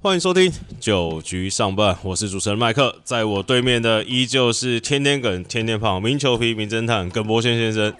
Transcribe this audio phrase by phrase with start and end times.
[0.00, 7.92] 欢迎收听九局上半，我是主持人麦克，在我对面的依旧是天天梗、天天胖、名球皮、名侦探耿博轩先生。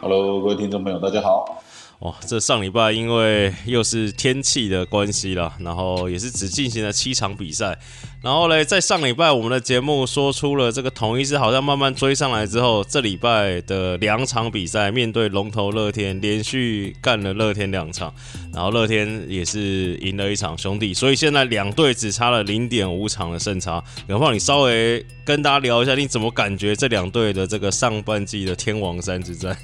[0.00, 1.63] Hello，各位听众朋友，大家好。
[2.04, 7.78] 哇，这上礼拜因为又是天气的关系啦，然后也是只进行了七场比赛，
[8.20, 18.14] 然后嘞，在上礼拜我们的节目说出了这个统一是好像慢慢追上来之后，这礼拜的两场比赛面对龙头乐天，连续干了乐天两场，
[18.52, 23.82] 然后乐天也是赢了一场兄弟，所以现在两队只差了零点五场的胜差。
[24.08, 29.56] 有胖，你稍微跟大家聊一下，你怎么感觉这两队的这个上半季的天王山之战？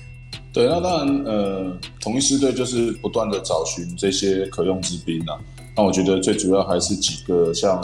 [0.53, 5.39] 对，那当然，呃，同一师队就是不断的找寻这些可用之兵啊。
[5.77, 7.81] 那我觉得最主要还是几个像，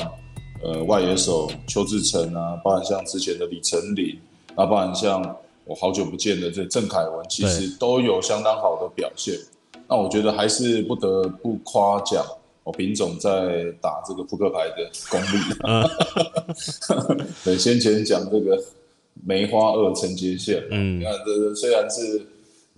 [0.65, 4.19] 呃，外野手邱志成啊，包含像之前的李成林，
[4.57, 9.39] 那包含像我好久不见的这郑凯文，其实都有相当好的表现。
[9.87, 12.27] 那我觉得还是不得不夸奖
[12.65, 15.39] 我品总在打这个扑克牌的功力。
[17.45, 18.61] 对，先前讲这个
[19.25, 22.27] 梅花二陈杰宪，嗯，你看这虽然是。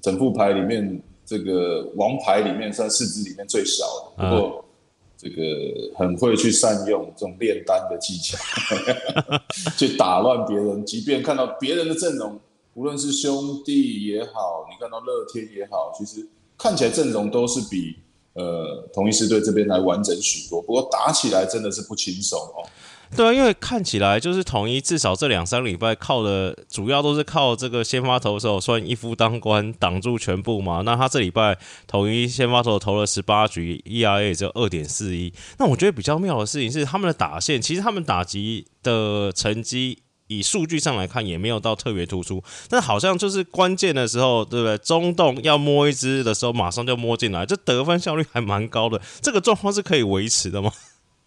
[0.00, 4.64] 整副牌里面，这个王牌里面算四支里面最小的，不过
[5.16, 5.42] 这个
[5.96, 8.38] 很会去善用这种炼丹的技巧，
[9.76, 10.84] 去打乱别人。
[10.86, 12.38] 即便看到别人的阵容，
[12.74, 16.24] 无论是兄弟也好，你看到乐天也好，其实
[16.56, 17.96] 看起来阵容都是比
[18.34, 20.62] 呃同一师队这边来完整许多。
[20.62, 22.62] 不过打起来真的是不轻松哦。
[23.16, 30.82] 对啊，因为看起来就是统一，至少这两三礼拜靠的主要都是靠这个先发投手算一夫当关挡住全部嘛。
[30.84, 35.32] 那他这礼拜统一先发投投了十八局，ERA 也只有二点四一。
[35.58, 39.98] 那我觉得比较妙的事情是，他们的打线其实他们打击的成绩
[40.28, 44.76] 以数据上来看也没有到特别突出，但好像就是关键的时候，对不对？
[44.78, 49.00] 中洞要摸一支的时候，马上就摸进来，这得分效率还蛮高的。
[49.22, 50.70] 这个状况是可以维持的吗？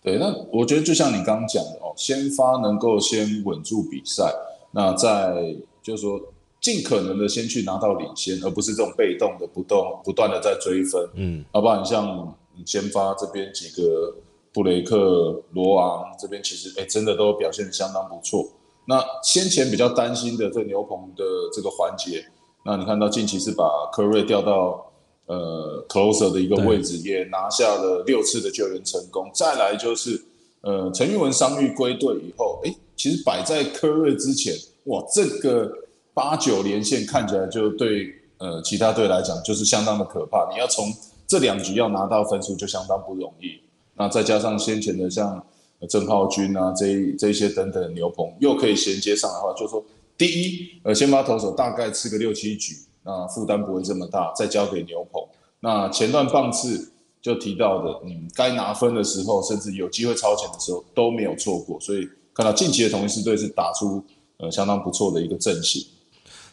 [0.04, 4.34] 对，那我觉得就像你刚刚讲的哦，先发能够先稳住比赛，
[4.72, 6.20] 那在就是说
[6.60, 11.08] 尽可能的先去拿到领先，而不是这种被动的不动不断的在追分。
[11.14, 14.16] 嗯，要不然像先发这边几个
[14.52, 18.44] 布雷克、罗昂这边，其实哎真的都表现的相当不错。
[18.86, 21.24] 那先前比较担心的这牛棚的
[21.54, 22.26] 这个环节，
[22.66, 24.88] 那你看到近期是把科瑞调到。
[25.28, 29.32] 呃，closer 的一个位置也拿下了六次的救援成功。
[29.34, 30.22] 再来就是，
[30.62, 34.54] 呃，陈玉文伤愈归队以后，哎，其实摆在科瑞之前，
[34.86, 35.72] 哇，这个
[36.14, 40.50] 八九连线看起来就对呃其他队来讲就是相当的可怕。
[40.52, 40.92] 你要从
[41.26, 43.62] 这两局要拿到分数就相当不容易。
[43.96, 45.42] 那再加上先前的像
[45.88, 49.82] 郑浩君啊这这些等等牛棚又可以衔接上的话，就说
[50.18, 52.76] 第一，呃，先发投手大概吃个六七局。
[53.04, 55.22] 那负担不会这么大，再交给牛棚。
[55.60, 56.92] 那前段棒次
[57.22, 61.80] 就提到的，嗯，该拿分的时候，甚至有机会超前的时候都没有错过。
[61.80, 64.04] 所以看到近期的统一狮队是打出
[64.38, 65.86] 呃相当不错的一个阵型。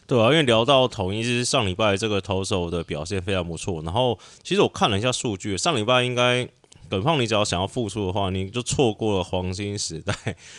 [0.05, 3.81] 对啊，因为聊到统一是上礼拜这个投手的表现非常不错。
[3.83, 6.47] 然后其实我看了一下数据，上礼拜应该
[6.89, 10.13] 本胖，你只要想要复出的话，你就错过了黄金时代。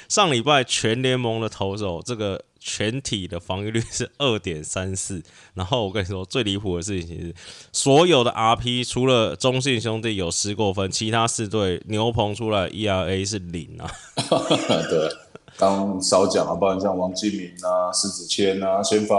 [0.09, 2.43] 上礼拜全联盟的投手这个。
[2.63, 5.23] 全体的防御率是二点三四，
[5.55, 7.35] 然后我跟你说最离谱的事情是，
[7.73, 13.91] 所有的 RP 除了中信兄弟有失过分，其他四队牛棚出来 ERA 是零啊。
[14.91, 15.09] 对，
[15.57, 19.17] 刚少讲啊，不然像王金明啊、施子谦啊，先发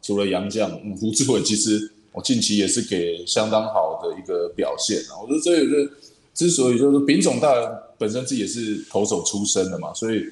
[0.00, 5.18] 除了杨将胡志伟，其实我近期也是给相当好的一个表现啊。
[5.20, 5.90] 我觉得这有个
[6.34, 10.24] 之所以就是丙总大人本身自己也是投手出身的嘛，所以。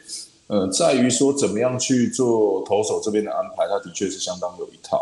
[0.48, 5.00] 呃，在于说怎么样去做投手这边的安排，他的确是相当有一套。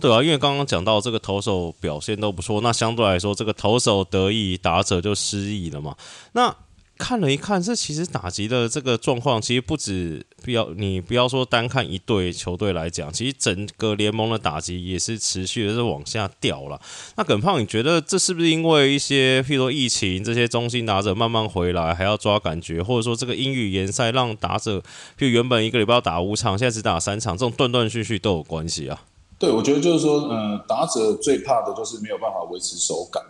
[0.00, 5.94] 对啊，因为刚刚讲到这个投手表现都不错，那相对来说，这个投手得意，打者就失意了嘛。
[6.32, 6.56] 那
[7.02, 16.80] 看了一看，这其实打击的这个状况，其实不止不要你不要说单看一队球队来讲，其实整个联盟的打击也是持续的是往下掉了。
[17.16, 24.80] 那耿胖，你觉得这是不是因为一些，譬如说疫情，这些中心打者慢慢回来，还要抓感觉，或者说这个英语联赛让打者，
[25.18, 29.02] 就原本一个礼拜要打五场，现在只打三场，这种断断续续都有关系啊？
[29.40, 33.20] 对，我觉得就是说，嗯，打者最怕的就是没有办法维持手感。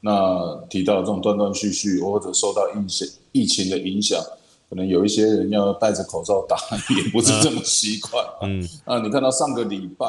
[0.00, 4.22] 那提到这种断断续续，或者受到疫情疫情的影响，
[4.70, 6.56] 可能有一些人要戴着口罩打，
[6.96, 8.24] 也不是这么习惯。
[8.42, 10.06] 嗯，啊，你看到上个礼拜，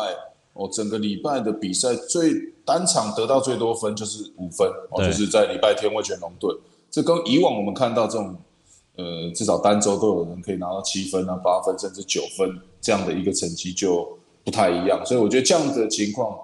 [0.53, 2.33] 哦，整个礼拜的比赛最
[2.63, 6.55] 单场得到最多分就是五分，哦，就是在礼拜天味全龙队。
[6.91, 8.35] 这跟以往我们看到这种，
[8.95, 15.03] 呃，至少单周都有人可以拿到七分啊、八分甚至九分这样的一个成绩就不太一样。
[15.03, 16.37] 所以我觉得这样的情况。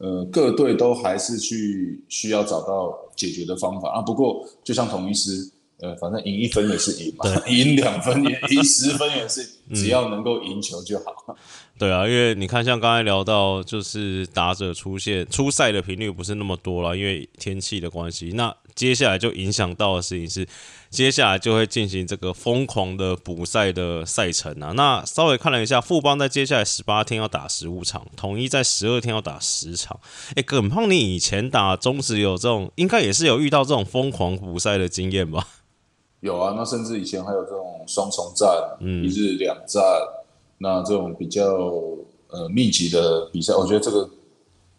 [0.00, 4.00] 呃，各队都还是去需要找到解决的方法啊。
[4.00, 5.46] 不过，就像统一师，
[5.80, 11.36] 呃，反正赢一分也是赢嘛，赢两分也赢十分也是，只要能够赢球就好。
[11.78, 18.32] 对啊，因为你看，像刚才聊到，就是打者出现出赛的频率不是那么多了，因为天气的关系。
[18.34, 20.46] 那接下来就影响到的事情是，
[20.90, 24.72] 接下来就会进行这个疯狂的补赛的赛程啊。
[24.74, 29.98] 那稍微看了一下，富邦在接下来十八天要打十五场，统一在十二天要打十场。
[30.34, 35.46] 哎，耿胖，你以前打中职有这种，应该也是有遇到这种疯狂补赛的经验吧？
[36.20, 38.48] 有啊，那甚至以前还有这种双重战，
[38.80, 39.82] 嗯一日两战。
[40.62, 41.42] 那这种比较
[42.28, 44.10] 呃密集的比赛，我觉得这个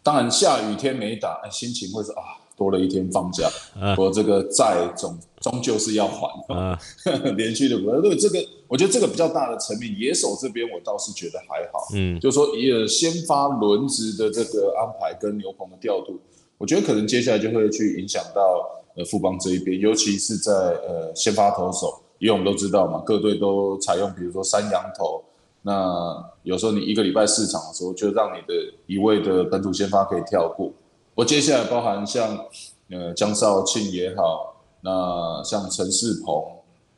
[0.00, 3.50] 当然下雨天没打，心情会是啊多了一天放假，
[3.98, 6.28] 我这个债总终究是要还，
[7.36, 8.38] 连续的不，对这个
[8.68, 16.20] 我觉得这个比较大的层面，野手这边我倒是觉得还好，嗯，就是说以先发轮值的这个安排跟牛棚的调度，
[16.56, 18.40] 我觉得可能接下来就会去影响到
[18.94, 25.24] 呃富邦这一边，尤其是在呃先发投手，因为我们都知道嘛，各队都采用比如说三羊头。
[25.64, 28.54] 那有时候你一个礼拜四场的时候，就让你的
[28.86, 30.72] 一位的本土先发可以跳过。
[31.14, 32.46] 我接下来包含像
[32.90, 36.42] 呃江少庆也好，那像陈世鹏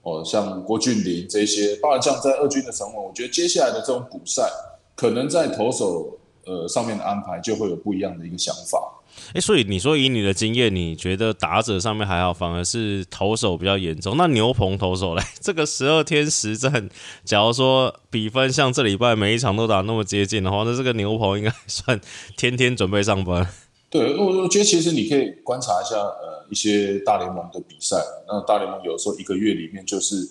[0.03, 4.49] 哦，像郭俊麟这些，包含像在二军的成文，我觉得接下来的这种补赛，
[4.95, 9.01] 可能在投手呃上面的安排就会有不一样的一个想法。
[9.33, 14.17] 哎，所以你说以你的经验，你觉得打者上面还好，反而是投手比较严重。
[14.17, 16.89] 那牛棚投手嘞， 这个十二天实战，
[17.25, 22.01] 假如说比分像这礼拜每一场都打那么接近的话，那这个牛棚应该算
[22.37, 23.49] 天天准备上班。
[23.95, 27.97] 对，我我觉得其实你可以观察一下，呃，一些大联盟的比赛。
[28.27, 30.29] 那大联盟有时候一个月里面就是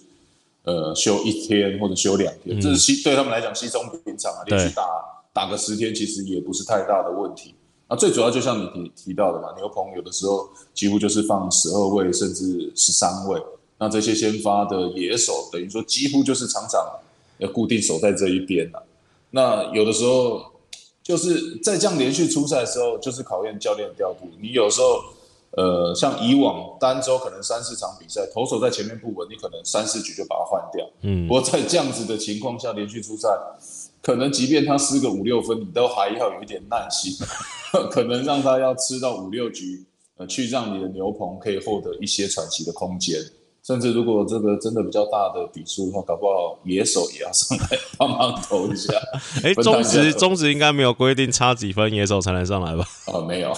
[0.64, 4.84] 呃休一天或者休两天，这是稀对他们来讲稀松平常啊，连续打
[5.32, 7.56] 打个十天，其实也不是太大的问题。
[7.88, 13.42] 那最主要就像你提提到的嘛，牛棚有的时候几乎就是放十二位甚至十三位，
[13.78, 16.86] 那这些先发的野手等于说几乎就是场场
[17.38, 18.86] 要固定守在这一边了。
[19.30, 20.52] 那有的时候
[21.04, 24.30] 就是在这样连续出赛的时候，就是考验教练调度。
[24.42, 25.02] 你有时候
[25.52, 30.90] 呃，像以往单周可能三四场比赛，投手在前面不稳，你可能三四局就把它换掉。
[31.02, 33.30] 嗯，不过在这样子的情况下连续出赛。
[34.02, 37.14] 可能即便他失个五六分，你都还要有一点耐心，
[37.90, 39.86] 可能让他要吃到五六局，
[40.18, 43.18] 呃，去让你的牛棚可以获得一些喘息的空间。
[43.66, 47.66] 甚至如果这个真的比较大的比数的话，搞不好野手也要上来
[47.98, 48.94] 帮忙投一下。
[49.42, 52.86] 哎，中职中职应该没有规定差几分野手才能上来吧？
[53.08, 53.54] 哦，没有。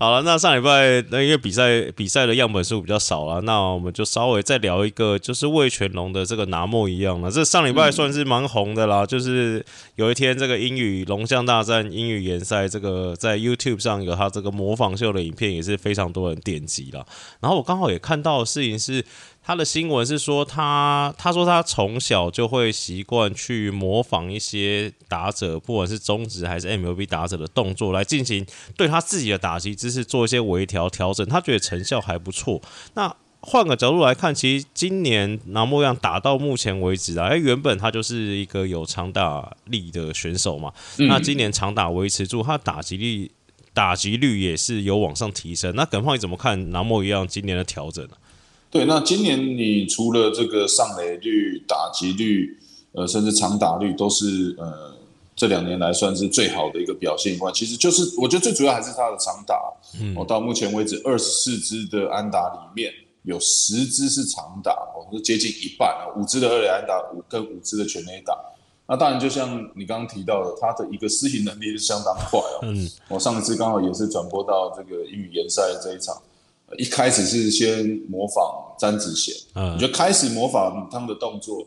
[0.00, 7.28] 好了，那上礼拜那因为比赛比赛的样本数比较少了，那我们就稍微再聊一个，就是魏全龙的这个拿莫一样了。
[7.28, 9.64] 这上礼拜算是蛮红的啦，就是
[9.96, 17.04] 有一天这个英语龙象大战英语联赛，这个在 YouTube 上有他这个模仿秀的影片，也是非常多人点击了。
[17.40, 19.04] 然后我刚好也看到事情是。
[19.48, 28.44] 他的新闻是说，他他说他从小就会习惯去模仿一些打者，不管是中职还是 MLB 打者的动作，来进行
[28.76, 31.26] 对他自己的打击姿势做一些微调调整。
[31.26, 32.60] 他觉得成效还不错。
[32.92, 40.70] 那换个角度来看，其实今年拿莫样打到目前为止啊，哎，原本他就是一个有长打力的选手嘛。
[40.98, 43.30] 那今年长打维持住，他打击力
[43.72, 45.74] 打击率也是有往上提升。
[45.74, 48.10] 那耿胖你怎么看拿莫一样今年的调整呢？
[48.70, 52.58] 对，那今年你除了这个上垒率、打击率，
[52.92, 54.94] 呃，甚至长打率都是呃
[55.34, 59.58] 这两年来算是最好的一个表现以外，其实就是我觉得最主要还是他的长打。
[59.98, 68.36] 嗯，我到目前为止二十四支的安打里面有十支是长打，哦，是接近一半啊，五支的二垒安打，五跟五支的全垒打。
[68.86, 72.60] 那当然就像你刚刚提到的，他的一个适应能力是相当快哦。
[72.62, 76.14] 嗯，我上一次刚好也是转播到这个英语联赛这一场。
[76.76, 81.66] 一开始是先模仿詹子贤，嗯，我觉得开始模仿他们的动作，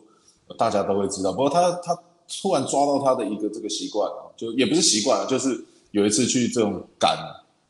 [0.57, 1.31] 大家都会知道。
[1.31, 7.17] 不过他他突然抓到他的一个这个习惯，就也不是习惯，就是有一次去这种赶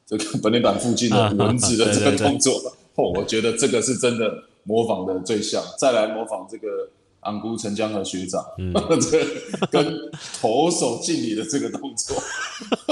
[0.06, 2.54] 这个本垒板附近的蚊子的这个 动作，
[2.96, 5.64] 哦，我觉得这个是真的模仿的最像。
[5.78, 6.68] 再来模仿这个。
[7.22, 8.44] 安姑陈江河学长，
[9.00, 10.12] 这跟
[10.42, 12.16] 投手敬礼的这个动作，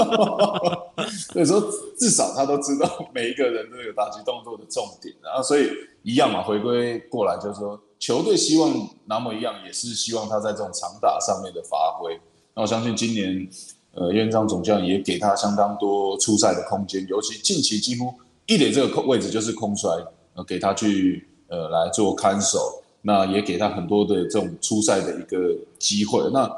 [1.32, 1.60] 所以说
[1.98, 5.68] 至少他都知道每一个人都有打击动作的重点，然后所以
[6.04, 12.18] 一样嘛，回归过来就是说，球队希望那么一样，也是希望他在这种长打上面的发挥。
[12.54, 13.48] 那我相信今年，
[13.94, 18.14] 呃，院长总将也给他相当多出赛的空间，尤其近期几乎
[18.46, 22.79] 一垒这个空位置就是空出来，呃，给他去呃来做看守。
[23.02, 26.28] 那也给他很多的这种出赛的一个机会。
[26.32, 26.50] 那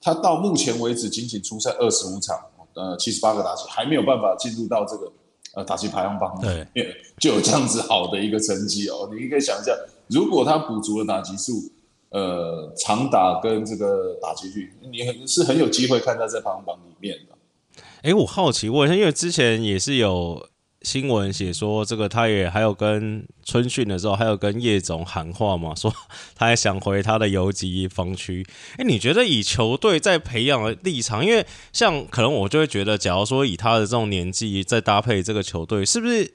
[0.00, 2.38] 他到目前为止仅仅出赛二十五场，
[2.74, 5.12] 呃，七十八个打击，还没有办法进入到这个
[5.54, 9.08] 呃打击排行榜对里面就有这样子好的一个成绩哦。
[9.12, 9.72] 你可以想一下，
[10.08, 11.52] 如果他补足了打击数，
[12.10, 17.82] 呃，长打跟这个打击率，你很是很有机会看他在排行榜里面的。
[18.02, 20.46] 诶，我好奇问一下，因为之前也是有
[20.84, 25.92] 新闻写说，这个他也还有跟春训的时候，还有跟叶总喊话嘛， 说
[26.36, 28.46] 他还想回他的游击防区。
[28.76, 36.32] 哎，你觉得以球队在培养的立场，因为像可能我就会觉得，假如说以他的这种年纪再搭配这个球队，是不是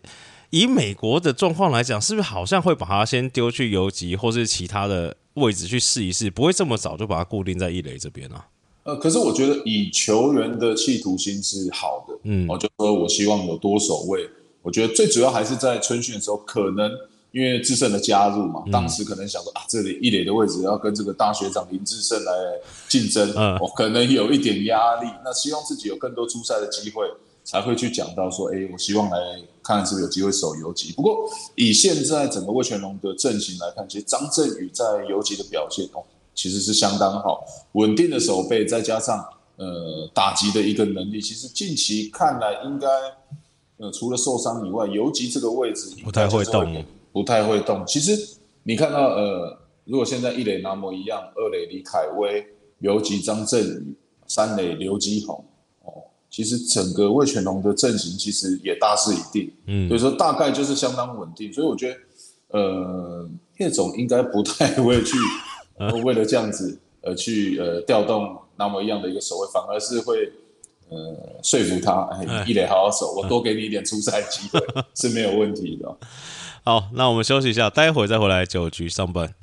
[0.50, 8.48] 以美国的状况来讲，是不是好像会把他先丢去游击或是其他的位置去试一试，不会这么早就把他固定在一垒这边啊？
[8.84, 14.27] 呃，可是我觉得以球员的企图心是好的，嗯我就说我希望有多守卫。
[14.62, 16.92] 我觉得最主要还是在春训的时候，可能
[17.32, 22.32] 因为智胜的加入嘛，当时可能想说啊，这里一垒的位置要跟这个大学长林志胜来
[22.88, 25.08] 竞争，嗯我、可能有一点压力。
[25.24, 27.06] 那希望自己有更多出赛的机会，
[27.44, 29.18] 才会去讲到说，哎，我希望来
[29.63, 30.92] 看是不是有机会守游击。
[30.94, 39.24] 不过以现在整个魏全龙的阵型来看，其实张振宇在游击的表现哦，其实是相当好，稳定的守备，再加上
[39.58, 42.88] 呃打击的一个能力，其实近期看来应该
[43.80, 47.84] 呃除了受伤以外，游击这个位置不太会动，不太会动。
[47.88, 52.46] 其实你看到呃，如果现在一垒拿摩一样，二垒李凯威，
[52.80, 53.96] 游击张振宇，
[54.28, 55.44] 三垒刘基宏，
[55.84, 55.94] 哦，
[56.30, 61.98] 其实整个魏全龙的阵型其实也大势已定，嗯所以说大概就是相当稳定，所以我觉得
[62.60, 65.16] 呃叶总应该不太会去、
[65.78, 70.32] 呃、为了这样子呃去呃调动那么一样的一个守卫，反而是会
[70.89, 74.60] 呃说服他，哎哎，一垒好好守，我多给你一点出赛机会
[74.96, 75.96] 是没有问题的。
[76.63, 79.34] 好，那我们休息一下，待会再回来九局上半。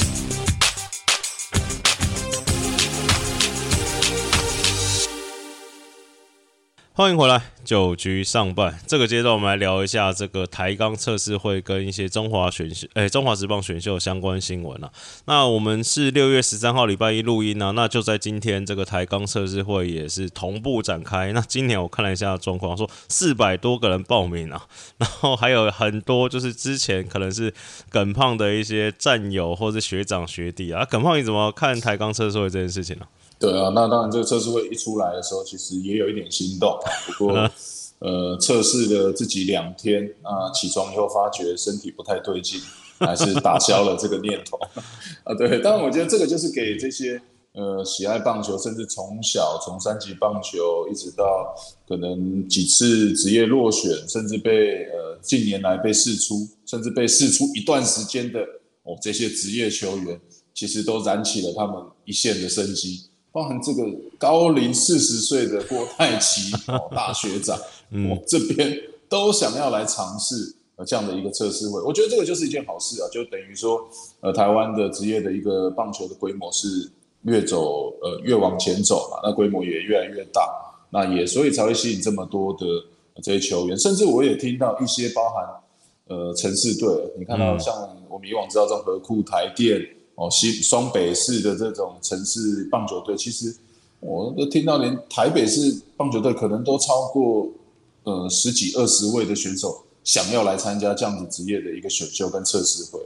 [6.96, 14.90] 欢迎回来，九局上半这个阶段，我们来聊一下这个台钢测试会跟一些中华选秀，诶、中华职棒选秀相关新闻啊。
[15.26, 21.34] 那我们是六月十三号礼拜一录音啊，那就在今天这个台钢测试会也是同步展开。
[21.34, 24.64] 那今年我看了一下状况，说四百多个人报名啊，
[24.96, 27.52] 然后还有很多就是之前可能是
[27.90, 30.82] 耿胖的一些战友或是学长学弟啊。
[30.86, 33.06] 耿胖，你怎么看台钢测试会这件事情呢、
[33.38, 36.90] 对啊，那当然，这个测试会一出来的时候，其实也有一点心动啊。
[37.06, 37.50] 不过，
[38.00, 42.58] 呃，测试了自己两天啊，起床以后发觉身体不太对劲，
[42.98, 44.58] 还是打消了这个念头
[45.24, 45.34] 啊。
[45.36, 47.20] 对，当然，我觉得这个就是给这些
[47.52, 51.54] 呃喜爱棒球，甚至从小从三级棒球一直到
[51.86, 58.40] 可能几次职业落选，甚至被呃近年来被试出，甚至被试出一段时间的
[58.84, 60.18] 哦这些职业球员，
[60.54, 63.10] 其实都燃起了他们一线的生机。
[63.36, 63.84] 包含这个
[64.16, 67.54] 高龄四十岁的郭泰奇 哦，大学长，
[68.10, 68.74] 我、这边
[69.10, 73.86] 都想要来尝试呃这样的一个测试会，我觉得这个就是一件好事啊，就等于说
[74.20, 76.90] 呃台湾的职业的一个棒球的规模是
[77.24, 80.40] 越走呃越往前走嘛，那规模也越来越大，
[80.88, 82.64] 那也所以才会吸引这么多的
[83.22, 85.44] 这些球员，甚至我也听到一些包含
[86.08, 86.88] 呃城市队，
[87.18, 87.74] 你看到像
[88.08, 89.86] 我们以往知道这种河库台电。
[90.16, 93.54] 哦，西双北市的这种城市棒球队，其实
[94.00, 97.48] 我都听到连台北市棒球队可能都超过
[98.04, 103.00] 呃十几二十位的选手想要来参加这样子职业的一个选秀跟测试会。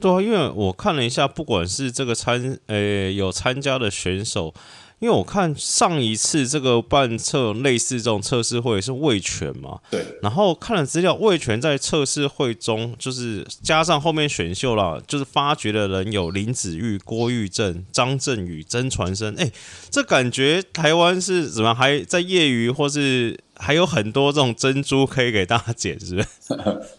[0.00, 4.52] 对啊，因为我看了一下，不管是这个参呃有参加的选手，
[5.00, 19.50] 因为我看上一次这个办测类似这种测试会是魏权嘛，对，然后看了资料，魏权在测试会中就是加上后面选秀啦，就是发掘的人有林子玉、郭玉正、张振宇、曾传生，哎，
[19.90, 21.76] 这感觉台湾是怎么样？
[21.76, 26.28] 还在业余或是还有很多这种珍珠可以给大家捡，是不是？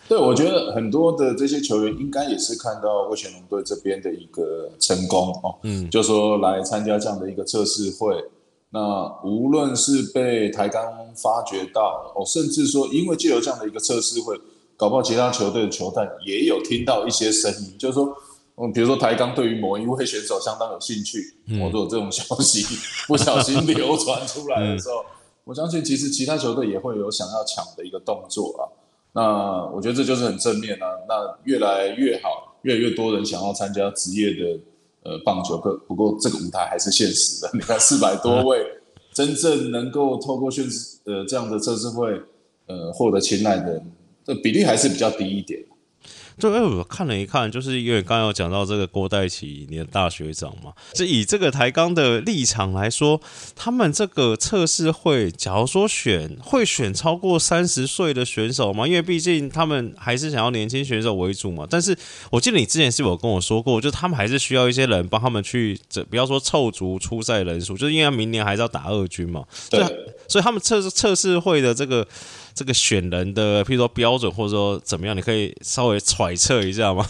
[0.08, 8.16] 对，我觉得很多的这些球员应该也是看到魏全龙队这边的一个成功哦，嗯，就说来参加这样的一个测试会，
[8.70, 10.82] 那无论是被台钢
[11.16, 14.40] 发掘到哦，甚至说因为借由这样的一个测试会，
[14.78, 18.16] 搞不好其他球队的球探也有听到一些声音，就是说，
[18.58, 22.66] 嗯，比如说台钢对于某一位选手相当有兴趣，我、都有这种消息
[23.08, 25.06] 不小心流传出来的时候，
[25.46, 28.62] 我相信其实其他球队也会有想要抢的一个动作啊。
[29.14, 30.86] 那我觉得这就是很正面啊。
[31.08, 34.60] 那越来越好，越来越多人想要参加职业的
[35.04, 35.78] 呃棒球课。
[35.88, 37.50] 不过这个舞台还是现实的。
[37.54, 38.66] 你看四百多位，
[39.14, 40.68] 真正能够透过训
[41.06, 42.20] 呃这样的测试会
[42.66, 43.92] 呃获得青睐的人，
[44.26, 45.64] 这比例还是比较低一点。
[46.38, 53.22] 就哎，我看了一看，就是因为刚刚有讲到这个郭代奇，你的大学长嘛，就以这个台钢的立场来说，
[53.56, 61.66] 他们这个测试会，假如说选会选超过三十岁的选手嘛，因为毕竟他们还是想要年轻选手为主嘛。
[61.70, 61.98] 但是
[62.30, 69.46] 我记得你之前是有跟我说过，就他们还是需要一些人帮他们去，这不要说凑足出赛人数，就是因为明年还是要打二军嘛。
[69.70, 69.80] 对，
[70.28, 72.06] 所以他们测试测试会的这个。
[72.56, 77.06] 这个选人的，譬如说标准，或者说怎么样，你可以稍微揣测一下吗？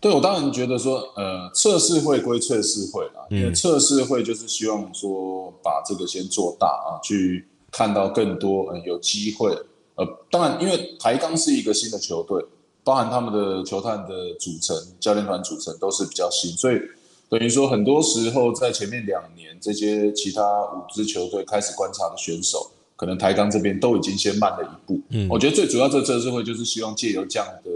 [0.00, 9.56] 对我当然觉得说，呃，测试会归测试会啦，因为测试会就是希望说把这个先做大啊，去看到更多呃有机会。
[9.94, 12.42] 呃，当然，因为台钢是一个新的球队，
[12.82, 16.80] 包含他们的球探的组成、教练团组成都是比较新，所以
[17.28, 22.72] 等于说很多时候在前面两年，这些其他五支球队开始观察的选手。
[23.00, 27.70] 可能台钢这边都已经先慢了一步，嗯，我觉得最主要这测试会就是希望借由这样的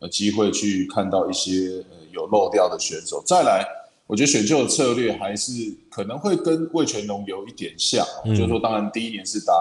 [0.00, 3.22] 呃机会去看到一些呃有漏掉的选手。
[3.24, 3.64] 再来，
[4.08, 5.52] 我觉得选秀的策略还是
[5.88, 9.54] 可能会跟魏全龙有一点像，就是说，当然第一年是打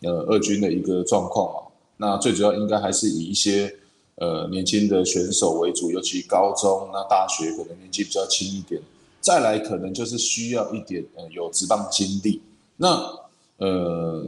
[0.00, 3.72] 呃二军的一个状况嘛，那最主要应该还是以一些
[4.16, 8.82] 呃年轻的选手为主，尤其高中那大学可能年纪比较轻一点。
[9.20, 12.42] 再来，可能就是需要一点呃有职棒经历，
[12.76, 13.21] 那。
[13.64, 14.26] 呃，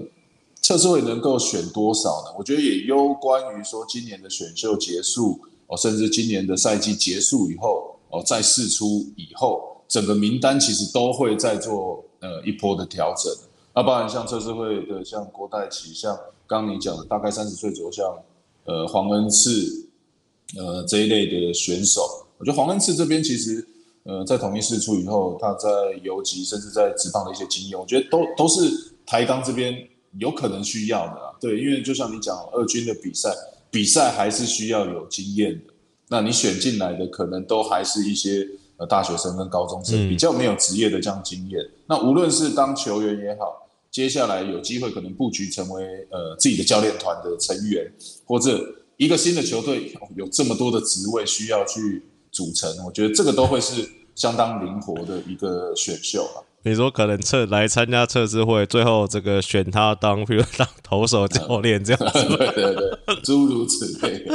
[0.63, 2.33] 测试会能够选多少呢？
[2.39, 13.33] 我觉得也攸关于说今年的选秀结束哦，甚至今年的赛季结束以后哦，再试出以后，整个名单其实都会在做呃一波的调整。
[13.75, 18.17] 那包含像测试会的，像郭代奇，像刚你讲的大概三十岁左右，像
[18.67, 19.89] 呃黄恩赐
[20.57, 22.03] 呃这一类的选手，
[22.39, 23.67] 我觉得黄恩赐这边其实
[24.05, 25.69] 呃在统一试出以后，他在
[26.05, 28.94] 游击甚至在职棒的一些经验，我觉得都都是。
[29.07, 33.31] 台钢这边有可能需要的，对，因为就像你讲，二军的比赛，
[33.71, 35.73] 比赛还是需要有经验的。
[36.09, 38.47] 那你选进来的可能都还是一些
[38.77, 41.61] 呃大学生跟高中生，比较没有职业的这样经验。
[41.87, 47.91] 那无论是当球员也好，接下来有机会可能布局成为呃自己的教练团的成员，
[48.27, 48.65] 或者
[48.97, 56.39] 一个新的球队有这么多的职位需要去组成，我觉得这个都会是相当灵活的一个选秀啊。
[56.65, 64.27] 你说可能测来参加测试会，最后这个选他当， 比如当投手教练这样子， 对对对，诸如此类。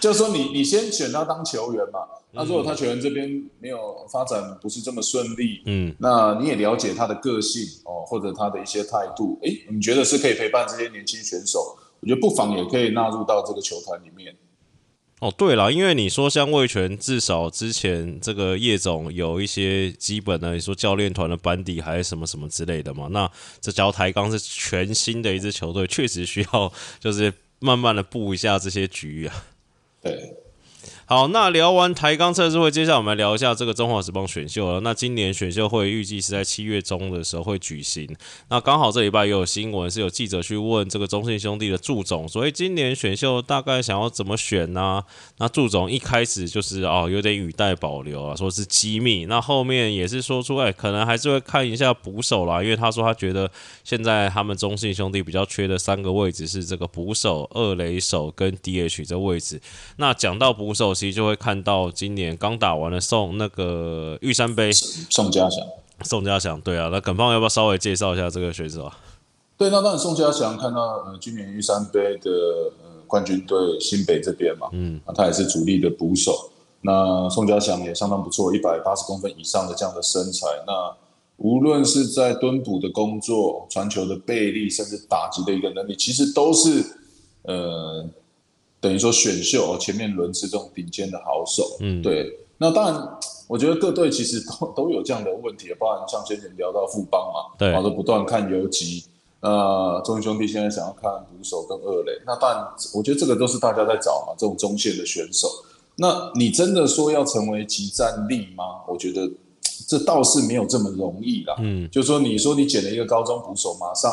[0.00, 2.00] 就说你你先选他当球员嘛，
[2.32, 3.28] 那如果他球员这边
[3.60, 3.78] 没有
[4.10, 14.34] 发展不是这么顺利，嗯，那你也了解他的个性哦，或者他的一些态度，诶，你觉得是可以陪伴这些年轻选手，我觉得不妨也可以纳入到这个球团里面。
[15.20, 23.08] 哦，对了，因为你说像魏权，至少之前这个叶总有一些基本的，你说教练团的班底还是什么什么之类的嘛。
[23.10, 23.28] 那
[23.60, 29.44] 这交台钢是全新的一支球队，确实需要就是慢慢的布一下这些局啊。
[30.00, 30.37] 对。
[31.10, 34.80] 好，那聊完台钢测试会，接下来我们来聊一下这个中华时报选秀了。
[34.80, 38.06] 那今年选秀会预计是在七月中的时候会举行。
[38.50, 45.02] 那刚好这礼拜也有新闻，是有记者去问这个中信兄弟的祝总，所以今年选秀大概想要怎么选呢？
[45.38, 49.24] 那祝总一开始就是哦，有点语带保留啊，说是机密。
[49.24, 53.50] 那后面也是说出来，可能还是会看一下捕手啦，因为他说他觉得
[53.82, 59.58] 现在他们中信兄弟比较缺的三个位置是这个捕手、二垒手跟 DH 这位置。
[59.96, 60.94] 那讲到捕手。
[60.98, 65.64] 其实就会看到今年刚打完了送那个玉山杯，宋家祥，
[66.02, 68.98] 宋家祥，对啊，那耿胖要不要稍微介绍一下这个选手啊？
[69.56, 72.32] 对，那当然宋家祥看到呃今年玉山杯的
[72.82, 80.92] 呃冠军队新北这边嘛，嗯，那他也是主力的捕手，那宋家祥也相当不错，一百八十公分以上的这样的身材，那
[81.36, 86.84] 无论是在蹲捕的工作、传球的背力，甚至打击的一个能力，其实都是
[87.42, 88.04] 呃。
[88.80, 92.38] 等于说选秀哦，前面轮次这种顶尖的好手，嗯，对。
[92.60, 99.04] 那当然，我觉得各队其实都都有这样的问题，包含像先前聊到富邦嘛，对，然后不断看游击。
[99.40, 105.48] 那中英兄弟现在想要看捕手跟二垒，那当然，我觉得这个都是大家在找嘛，这种中线的选手。
[105.94, 108.64] 那你真的说要成为集战力吗？
[108.88, 109.30] 我觉得
[109.86, 111.54] 这倒是没有这么容易啦。
[111.60, 114.12] 嗯，就说你说你捡了一个高中捕手，马上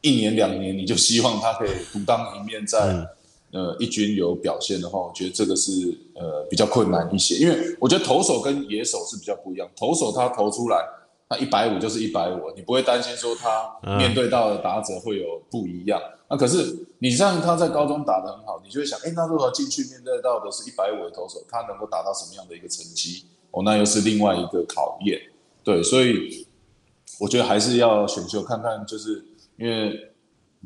[0.00, 3.06] 一年两年你就希望他可以独当一面在。
[3.50, 5.72] 呃，一军有表现的话，我觉得这个是
[6.14, 9.66] 呃比较困难一些，因为我觉得投手跟野手是比较不一样。
[9.74, 10.76] 投手他投出来，
[11.26, 15.98] 他一百五就是一百五，你不会担心说他面对到的打者会有不一样。
[16.28, 23.24] 那可是你像他在高中打得很好，你就会想，哎，那如果进去面对到的是一百五的投手，他能够达到什么样的一个成绩？
[23.52, 25.18] 哦，那又是另外一个考验。
[25.64, 26.46] 对，所以
[27.18, 29.24] 我觉得还是要选秀看看，就是
[29.56, 30.07] 因为。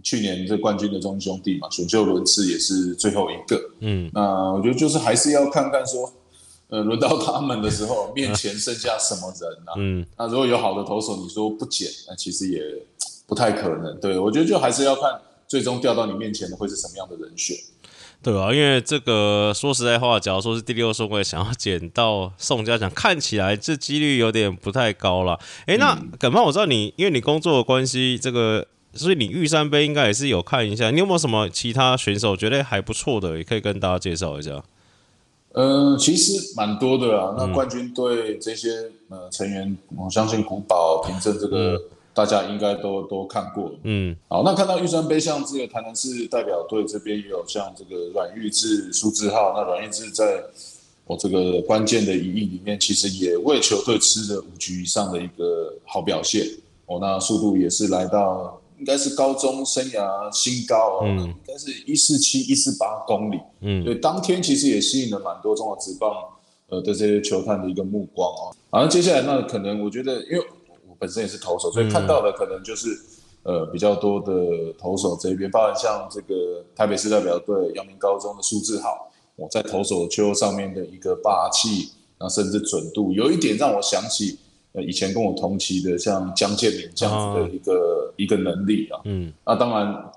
[0.03, 3.61] 去年这冠军的中兄弟嘛，选秀轮次也是最后一个。
[3.81, 4.21] 嗯，那
[4.53, 6.13] 我觉得就是还是要看看说，
[6.69, 9.75] 呃，轮到他们的时候，面前剩下什么人啊？
[9.77, 12.61] 嗯，那如果有好的投手，你说不捡，那其实也
[13.27, 14.01] 不太可能。
[14.01, 17.57] 对我觉得就还是要看最终掉到你面前的会是什么样的人选。
[18.23, 25.39] 对啊，因为这个说实在话，假如说是第六顺位想要捡到宋家奖，看起来这几率有点不太高了。
[25.67, 30.91] 诶，那耿胖，我知道你因为你工作的关系，这个所以你玉山杯应该也是有看一下。
[30.91, 34.63] 你有没有什么其他选手觉得还不错的，也可以跟大家介绍一下？
[35.53, 37.35] 嗯，其实蛮多的啦。
[37.37, 41.81] 那冠军队这些呃成员，我相信古堡、凭证这个。
[42.15, 50.45] 大家应该都都看过，嗯，好，那看到玉山杯，像这个台南市代表队这边也有像这个阮玉志、苏志浩，那阮玉志在
[51.07, 56.47] 我这个关键的一役里面，其实也为球队吃了五局以上的一个好表现，
[56.85, 66.13] 哦，那速度也是来到应该是高中生涯新高哦，应该是一四七一四八公里，嗯，对，当天其实也吸引了蛮多中国职棒
[66.69, 70.47] 呃的这些球探的一个目光哦，好，接下来那可能我觉得因为我。
[70.99, 72.97] 本身也是投手，所以看到的可能就是
[73.43, 84.39] 呃比较多的投手这边，包含像这个台北市代表队阳明高中的苏志豪，我在投手丘上面的一个霸气，然后甚至准度，有一点让我想起
[84.73, 89.01] 呃以前跟我同期的像江建明这样子的一个一个能力啊。
[89.05, 90.13] 嗯，那当然，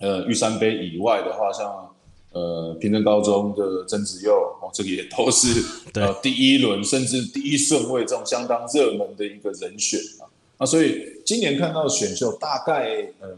[0.00, 1.94] 呃玉山杯以外的话，像。
[2.30, 4.30] 呃，平镇高中的曾子佑
[4.60, 5.64] 哦，这个也都是
[5.98, 10.28] 呃第一轮甚至第一顺位这种相当热门的一个人选啊。
[10.58, 13.28] 那所以今年看到选秀，大概呃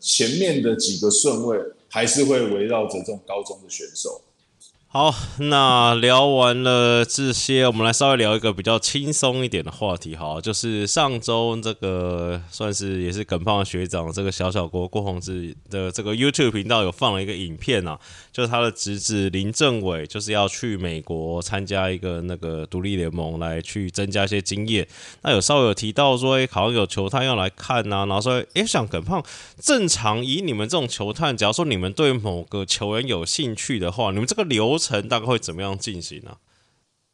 [0.00, 1.56] 前面的几个顺位
[1.88, 4.20] 还是会围绕着这种高中的选手。
[4.92, 17.96] 好，那聊完了这些，我们来稍微聊一个比较轻松一点的话题，好，就是上周这个算是也是耿胖学长这个小小国郭宏志的这个 YouTube 频道有放了一个影片啊，
[18.32, 24.88] 就是他的侄子林政伟就是要去美国参加一个那个独立联盟来去增加一些经验，
[25.22, 29.22] 那有稍微有提到说，哎，好像有球探要来看呐，然后说，哎，想耿胖
[29.62, 36.36] 正常以你们这种球探，假如说你们对某个球员有兴趣的话，你们这个流程大概会怎么样进行呢？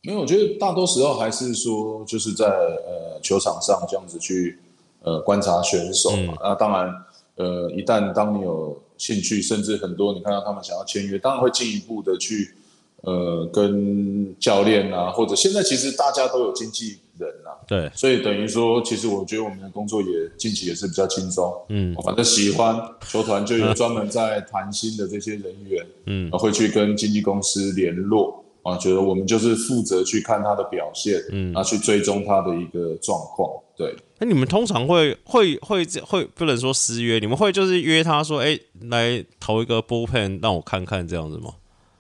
[0.03, 4.57] 没有我觉得大多时候还是说，就是在呃球场上这样子去
[5.01, 6.39] 呃观察选手嘛。
[6.41, 6.95] 那当然，
[7.35, 12.55] 呃，一旦当你有兴趣，甚至很多你看到他们想要签约，当然会进一步的去
[13.03, 21.53] 呃跟教练啊，或者现在其实大家都有经纪人啊，对，所以等于说，其实我觉得我们的工作也近期也是比较轻松。
[21.69, 22.77] 嗯，反正喜欢
[23.09, 33.49] 球团就有专门在谈心的这些人员， 嗯，会去跟经纪公司联络啊，觉得我们就是负责去看他的表现，嗯，啊，去追踪他的一个状况。
[33.77, 38.59] 对，那你们通常会会会会不能说私约，你们会就是约他说，哎，
[38.91, 41.53] 来投一个 bullpen 让我看看这样子吗？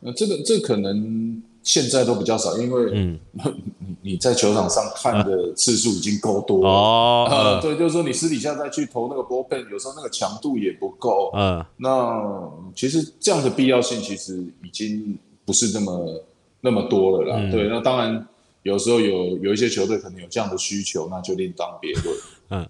[0.06, 1.42] 那这个这可能。
[1.66, 3.18] 现在都比较少，因为嗯，
[3.80, 7.58] 你你在球场上看的次数已经够多哦。
[7.60, 11.32] 对，就是说你私底下再去投那个波片，有时候那个强度也不够。
[11.34, 16.24] 嗯，那其实这样的必要性其实已经不是那么
[16.60, 17.50] 那么多了啦。
[17.50, 18.24] 对，那当然
[18.62, 22.16] 有时候有有一些球队可能有这样的需求，那就另当别论。
[22.48, 22.64] 嗯，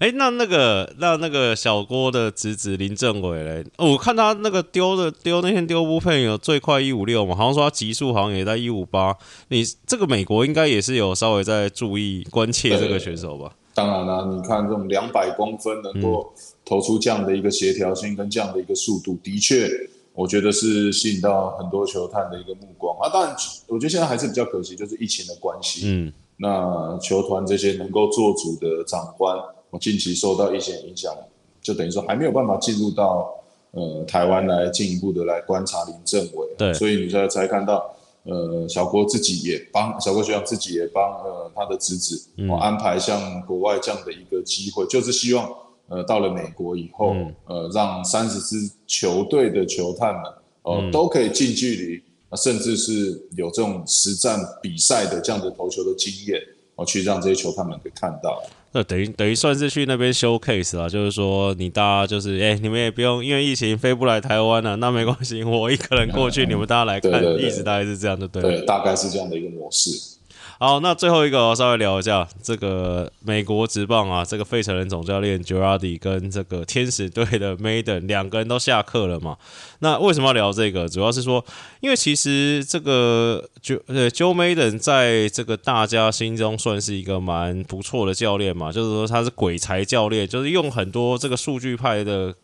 [0.00, 9.16] 哎，那那个那那个小郭的侄子林政伟嘞，我看他那个丢的丢那天丢不配有最快一五六嘛，好像说他极速好像也在一五八。
[9.48, 13.54] 你这个美国应该也是有稍微在注意关切这个选手吧？
[13.72, 19.70] 当然啦，你看这种两百公分能够投出这样的一个协调性跟这样的一个速度，的确，
[20.12, 23.08] 我觉得是吸引到很多球探的一个目光啊。
[23.08, 23.36] 当然，
[23.68, 25.82] 我觉得现在还是比较可惜，就是疫情的关系。
[25.84, 26.12] 嗯。
[26.42, 29.36] 那球团这些能够做主的长官，
[29.68, 31.14] 我近期受到一些影响，
[31.60, 33.30] 就等于说还没有办法进入到
[33.72, 36.48] 呃台湾来进一步的来观察林政伟。
[36.56, 45.46] 对，所以你才才看到，呃，小郭自己也帮小郭学长自己也帮呃他的侄子，我安排像国外这样的一个机会，就是希望
[45.88, 50.22] 呃到了美国以后，呃让三十支球队的球探们
[50.62, 52.02] 哦都可以近距离。
[52.30, 56.40] 那甚至是有这种实战比赛的这样的投球的经验，
[56.76, 58.42] 哦，去让这些球探们给看到。
[58.72, 69.90] 那等于等于算是去那边 showcase 啊，就是说你大家就是哎，你们也不用因为疫情飞不来台湾了，那没关系，我一个人过去，你们大家来看，一直大概是这样就，对了对，大概是这样的一个模式。
[70.62, 79.38] 好，那最后一个稍微聊一下这个美国职棒啊，这个费城人总教练 Girardi 跟这个天使队的 Maiden 两个人都下课了嘛？
[79.78, 80.86] 那为什么要聊这个？
[80.86, 81.42] 主要是说，
[81.80, 92.34] 因为其实这个 Jo 呃 Joe Maiden 在这个大家心中算是一个蛮不错的教练嘛，就是说他是鬼才教练，就是用很多这个数据派的。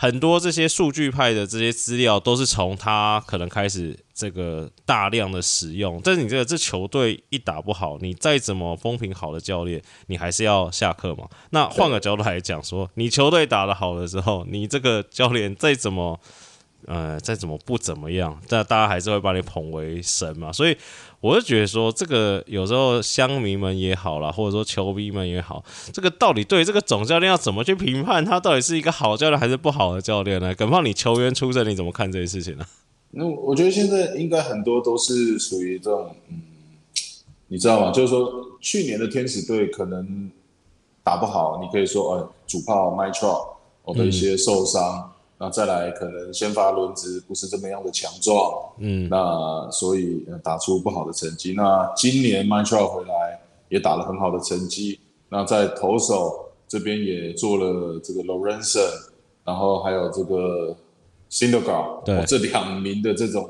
[0.00, 11.26] 很多这些数据派的这些资料都是从他可能开始这个大量的使用，但是你这个这球队一打不好，你再怎么风评好的教练，你还是要下课嘛。
[11.50, 16.20] 那换个角度来讲，说你球队打得好的时候，你这个教练再怎么
[16.86, 20.52] 呃再怎么不怎么样，但大家还是会把你捧为神嘛。
[20.52, 20.78] 所以
[21.20, 30.54] 我就觉得说，这个有时候乡民们也好啦，或者说球迷们也好，这个到底对这个总教练要怎么去评判他到底是一个好教练还是不好的教练呢？
[30.54, 32.64] 耿胖，你球员出身，你怎么看这些事情呢？
[33.10, 36.40] 那我觉得现在应该很多都是属于这种，嗯，
[37.48, 37.90] 你知道吗？
[37.90, 40.30] 就是说去年的天使队可能
[41.02, 45.12] 打不好，你可以说，呃，主炮 m y t r o 我的一些受伤。
[45.40, 51.54] 那再来，可能先发轮值不是这么样的强壮，嗯，那所以打出不好的成绩。
[51.56, 54.98] 那今年 m i c h a e l 回来也打了很好的成绩。
[55.28, 58.80] 那在投手这边也做了这个 Lorenzen，
[59.44, 60.74] 然后还有这个
[61.30, 63.48] s i n d e g a 对，这两名的这种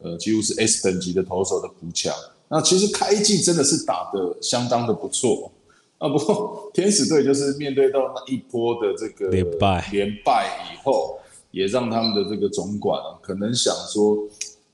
[0.00, 2.14] 呃几乎是 S 等级的投手的补强。
[2.48, 5.52] 那其实开季真的是打的相当的不错
[5.98, 6.08] 啊。
[6.08, 11.18] 不过 天使队就是面对到那一波的这个连败连败以后。
[11.56, 14.18] 也让他们的这个总管啊，可能想说，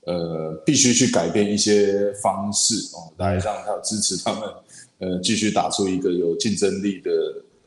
[0.01, 4.41] 呃，必须去改变一些方式哦，来让他支持他们，
[4.99, 7.09] 呃，继续打出一个有竞争力的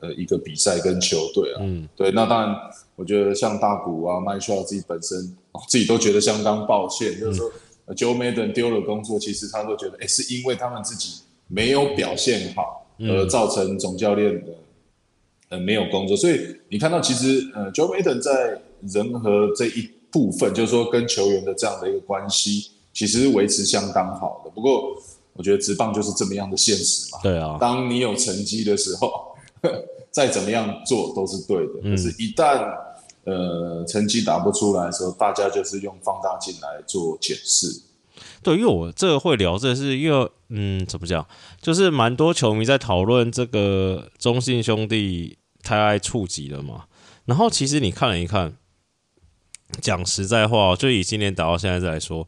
[0.00, 1.60] 呃一个比赛跟球队啊。
[1.62, 2.10] 嗯，对。
[2.10, 2.54] 那当然，
[2.94, 5.18] 我觉得像大谷啊、麦肖自己本身
[5.52, 7.50] 哦，自己都觉得相当抱歉，就是说
[7.96, 14.52] ，Joe Madden 丢了工作，其实他都觉得，哎，是因为他们自己没有表现好，而造成总教练的
[15.48, 16.16] 呃没有工作。
[16.16, 24.50] 所以你看到，其实呃，Joe Maddon 在人和这一部分，就是说跟球员的这样的一个关系，其实维持相当好的。
[24.50, 24.96] 不过，
[25.34, 27.18] 我觉得职棒就是这么样的现实嘛。
[27.22, 29.36] 对啊，当你有成绩的时候，
[30.10, 31.90] 再怎么样做都是对的。
[31.90, 32.74] 可是，一旦
[33.24, 37.68] 呃成绩打不出来的时候，大家就是用放大镜来做检视。
[38.46, 41.26] 对，因为我这个会聊，这是因为嗯，怎么讲，
[41.60, 46.84] 就是蛮多球迷在讨论这个中信兄弟太爱触及了嘛。
[47.24, 48.54] 然后，其实你看了一看。
[49.80, 52.26] 讲实在话，就以今年打到现在来说，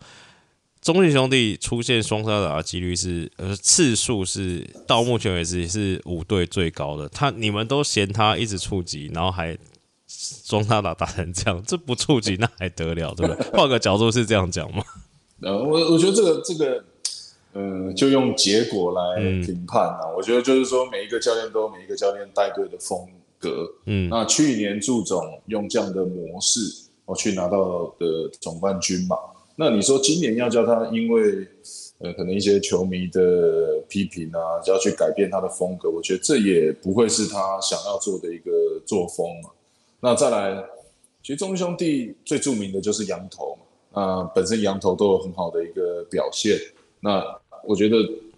[0.83, 7.09] 中信兄弟出现双杀打的几率是呃次数是到目前为止是五队最高的。
[7.09, 9.57] 他你们都嫌他一直触及，然后还
[10.09, 13.50] 双杀打打成这样，这不触及那还得了，对不对？
[13.52, 14.83] 换个角度是这样讲吗？
[15.42, 16.85] 呃，我我觉得这个这个，
[17.53, 20.01] 呃，就用结果来评判啊。
[20.16, 23.07] 我觉得就是说，每一个教练都有每一个教练带队的风
[23.38, 23.70] 格。
[23.87, 26.61] 嗯，那去年祝总用这样的模式。
[27.05, 29.16] 我去拿到的总冠军嘛？
[29.57, 31.48] 那你说今年要叫他，因为
[32.01, 38.51] 呃，可能一些球迷的批评啊，就要去改变他的风格，我觉得这也不会是他想要做的一个
[38.85, 39.48] 作风嘛。
[40.01, 40.62] 那再来，
[41.22, 43.62] 其实中兄弟最著名的就是羊头嘛，
[43.99, 46.57] 那本身羊头都有很好的一个表现。
[47.01, 47.21] 那
[47.65, 47.97] 我觉得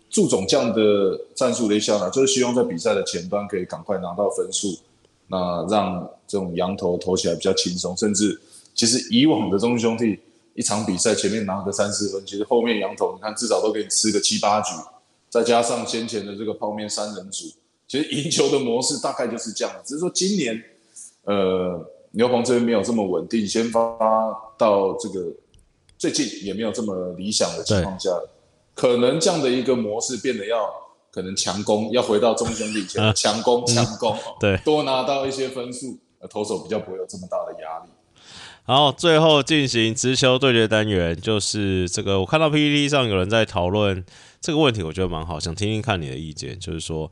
[0.08, 4.74] 祝总这样的战术的一下呢，就是希望在比赛的前端可以赶快拿到分数，
[5.26, 8.40] 那让这种羊头投起来比较轻松，甚至。
[8.72, 10.18] 其实以往的中兄弟
[10.54, 14.72] 一场比赛前面拿个三四分，其实后面羊头你看至少都给你吃个七八局，
[15.28, 17.44] 再加上先前的这个泡面三人组，
[17.86, 19.74] 其实赢球的模式大概就是这样。
[19.84, 20.62] 只是说今年，
[21.24, 23.98] 呃，牛棚这边没有这么稳定，先发
[24.56, 25.26] 到这个
[26.00, 28.08] 最近也没有这么理想的情况下，
[28.74, 30.66] 可能这样的一个模式变得要
[31.12, 35.98] 可能强攻，要回到中兄弟前强攻强攻，对，多拿到一些分数，
[36.30, 37.90] 投手比较不会有这么大的压力。
[38.64, 44.02] 然后最后进行直球对决单元，就是这个我看到 PPT 上有人在讨论
[44.40, 46.58] 这个问题，我觉得蛮好，想听听看你的意见。
[46.58, 47.10] 就是说，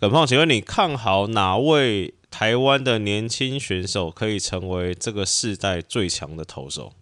[0.00, 6.92] 耿胖，请问你看好哪位台湾的年轻选手可以成为这个世代最强的投手？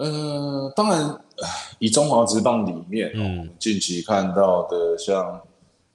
[0.00, 1.20] 呃，当然，
[1.78, 5.40] 以中华职棒里面，嗯，近期看到的像。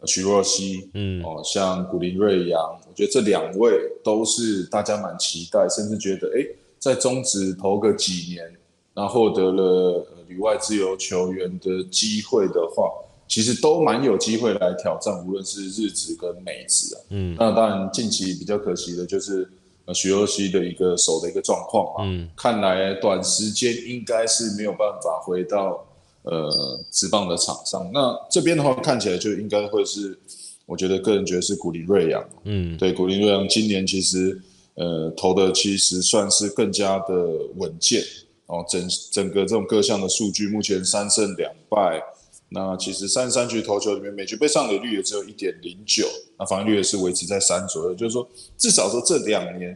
[0.08, 3.72] 徐若曦，嗯，哦，像古林瑞阳，我觉得这两位
[4.04, 6.46] 都是大家蛮期待，甚至觉得，哎，
[6.78, 8.56] 在中职投个几年，
[8.94, 12.92] 那获得了旅外自由球员的机会的话，
[13.28, 17.02] 其实都蛮有机会来挑战，无论是日职跟美职啊。
[17.10, 19.50] 嗯，那当然近期比较可惜的就是
[19.94, 25.86] 徐若曦的一个手的一个状况嘛，嗯，看来短时间应该是没有办法回到。
[26.28, 26.50] 呃，
[26.90, 30.18] 直棒的场上，那这边的话看起来就应该会是，
[30.66, 34.42] 我觉得个人觉得是古林瑞阳，嗯，对，古林瑞阳今年其实
[34.74, 37.14] 呃投的其实算是更加的
[37.58, 38.02] 稳健
[38.48, 42.02] 哦，整整个这种各项的数据，目前三胜两败，
[42.50, 48.28] 那其实三十三局投球里面每局被上垒率也只有一点零九，那防御率也是维持在三左右，就是说
[48.58, 49.76] 至少说这两年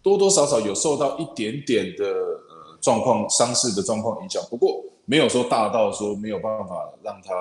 [0.00, 7.34] 多多少少有受到一点点的呃状况伤势的状况影响，不过没有说大到说没有办法让他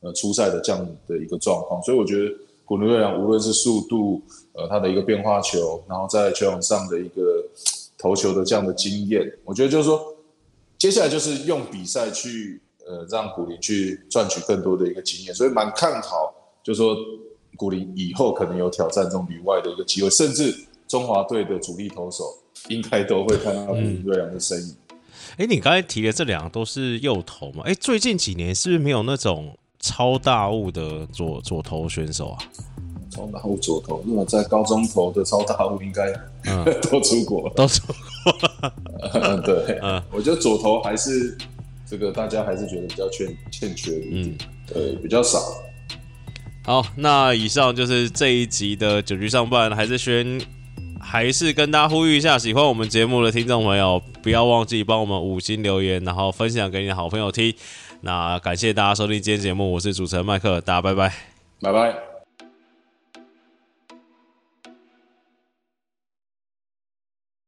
[0.00, 2.32] 呃出赛的这样的一个状况，所以我觉得
[2.64, 7.44] 古林瑞阳无论是速度，呃他的一个变化球，然后在球场上的一个
[7.98, 10.16] 投球的这样的经验，我觉得就是说
[10.78, 16.96] 接下来就是用比赛去呃让古林去赚取更多的一个经验，所以蛮看好，就是说
[17.56, 20.52] 古林以后可能有挑战这种旅外的一个机会，甚至
[20.88, 22.24] 中华队的主力投手
[22.68, 24.74] 应该都会看到古林瑞阳的身影。
[25.36, 27.62] 哎，你刚才提的这两个都是右投嘛？
[27.64, 32.38] 哎，最近几年是不是没有那种超大物的左左投选手啊？
[33.10, 36.12] 超大物左投，如果在高中投的超大物，应该
[36.90, 37.94] 都出国了，都出国。
[39.44, 41.36] 对，嗯，我觉得左投还是
[41.90, 44.38] 这个大家还是觉得比较欠欠缺的，嗯，
[44.72, 45.40] 对，比较少。
[46.64, 50.40] 好，那以上就是这一集的九局上半，还是宣，
[51.00, 57.52] 还是跟大家呼吁一下，喜欢我们节目的听众朋友，不要忘记帮我们五星留言，然后分享给你的好朋友听。
[58.02, 61.12] 那感谢大家收听今天节目，我是主持人麦克，大家拜拜，
[61.60, 62.09] 拜拜。